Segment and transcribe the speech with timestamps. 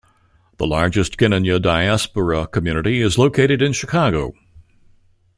[0.57, 4.33] The largest Knanaya diaspora community is located in Chicago.